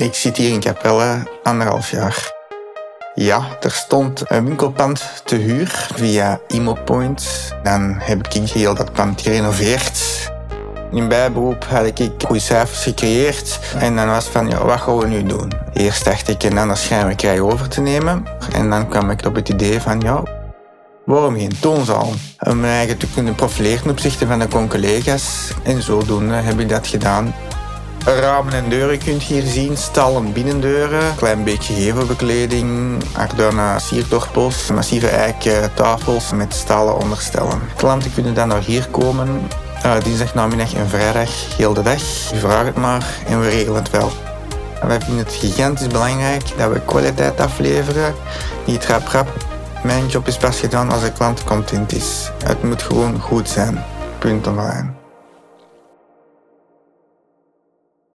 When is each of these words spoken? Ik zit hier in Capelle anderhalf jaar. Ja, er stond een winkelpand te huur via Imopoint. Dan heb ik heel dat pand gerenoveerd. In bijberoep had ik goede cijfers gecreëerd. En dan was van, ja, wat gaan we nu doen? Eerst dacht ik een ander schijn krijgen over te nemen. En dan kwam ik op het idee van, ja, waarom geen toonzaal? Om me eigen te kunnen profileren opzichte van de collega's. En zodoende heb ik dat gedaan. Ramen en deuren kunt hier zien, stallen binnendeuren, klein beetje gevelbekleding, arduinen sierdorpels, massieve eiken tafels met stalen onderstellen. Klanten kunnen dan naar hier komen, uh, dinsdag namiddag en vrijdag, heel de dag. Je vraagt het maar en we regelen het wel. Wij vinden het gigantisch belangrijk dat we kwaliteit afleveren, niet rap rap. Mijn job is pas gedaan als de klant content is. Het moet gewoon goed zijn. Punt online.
Ik 0.00 0.14
zit 0.14 0.36
hier 0.36 0.52
in 0.52 0.60
Capelle 0.60 1.22
anderhalf 1.42 1.90
jaar. 1.90 2.32
Ja, 3.14 3.46
er 3.60 3.70
stond 3.70 4.22
een 4.30 4.44
winkelpand 4.44 5.22
te 5.24 5.34
huur 5.34 5.88
via 5.94 6.40
Imopoint. 6.48 7.54
Dan 7.62 7.96
heb 7.98 8.26
ik 8.26 8.50
heel 8.50 8.74
dat 8.74 8.92
pand 8.92 9.20
gerenoveerd. 9.20 10.30
In 10.92 11.08
bijberoep 11.08 11.64
had 11.64 11.86
ik 11.86 12.10
goede 12.26 12.40
cijfers 12.40 12.82
gecreëerd. 12.82 13.58
En 13.78 13.96
dan 13.96 14.08
was 14.08 14.24
van, 14.24 14.48
ja, 14.48 14.64
wat 14.64 14.80
gaan 14.80 14.98
we 14.98 15.06
nu 15.06 15.22
doen? 15.22 15.52
Eerst 15.72 16.04
dacht 16.04 16.28
ik 16.28 16.42
een 16.42 16.58
ander 16.58 16.76
schijn 16.76 17.16
krijgen 17.16 17.44
over 17.44 17.68
te 17.68 17.80
nemen. 17.80 18.24
En 18.52 18.70
dan 18.70 18.88
kwam 18.88 19.10
ik 19.10 19.26
op 19.26 19.34
het 19.34 19.48
idee 19.48 19.80
van, 19.80 20.00
ja, 20.00 20.22
waarom 21.04 21.34
geen 21.34 21.58
toonzaal? 21.60 22.12
Om 22.38 22.60
me 22.60 22.68
eigen 22.68 22.96
te 22.96 23.06
kunnen 23.14 23.34
profileren 23.34 23.90
opzichte 23.90 24.26
van 24.26 24.38
de 24.38 24.48
collega's. 24.68 25.52
En 25.62 25.82
zodoende 25.82 26.34
heb 26.34 26.60
ik 26.60 26.68
dat 26.68 26.86
gedaan. 26.86 27.34
Ramen 28.04 28.52
en 28.52 28.68
deuren 28.68 28.98
kunt 28.98 29.22
hier 29.22 29.42
zien, 29.46 29.76
stallen 29.76 30.32
binnendeuren, 30.32 31.14
klein 31.16 31.44
beetje 31.44 31.74
gevelbekleding, 31.74 33.02
arduinen 33.16 33.80
sierdorpels, 33.80 34.70
massieve 34.70 35.08
eiken 35.08 35.74
tafels 35.74 36.32
met 36.32 36.54
stalen 36.54 36.96
onderstellen. 36.96 37.60
Klanten 37.76 38.14
kunnen 38.14 38.34
dan 38.34 38.48
naar 38.48 38.62
hier 38.62 38.88
komen, 38.90 39.48
uh, 39.86 40.00
dinsdag 40.02 40.34
namiddag 40.34 40.74
en 40.74 40.88
vrijdag, 40.88 41.30
heel 41.56 41.74
de 41.74 41.82
dag. 41.82 42.30
Je 42.30 42.38
vraagt 42.38 42.66
het 42.66 42.76
maar 42.76 43.06
en 43.26 43.40
we 43.40 43.48
regelen 43.48 43.82
het 43.82 43.90
wel. 43.90 44.10
Wij 44.86 45.00
vinden 45.00 45.24
het 45.24 45.34
gigantisch 45.34 45.86
belangrijk 45.86 46.42
dat 46.56 46.72
we 46.72 46.80
kwaliteit 46.84 47.40
afleveren, 47.40 48.14
niet 48.66 48.86
rap 48.86 49.08
rap. 49.08 49.28
Mijn 49.82 50.06
job 50.06 50.26
is 50.26 50.36
pas 50.36 50.60
gedaan 50.60 50.90
als 50.90 51.02
de 51.02 51.12
klant 51.12 51.44
content 51.44 51.92
is. 51.92 52.30
Het 52.44 52.62
moet 52.62 52.82
gewoon 52.82 53.20
goed 53.20 53.48
zijn. 53.48 53.84
Punt 54.18 54.46
online. 54.46 54.99